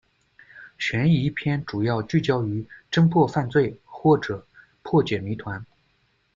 [0.79, 4.47] 悬疑片主要聚焦于侦破犯罪，或者
[4.81, 5.63] 破解谜团。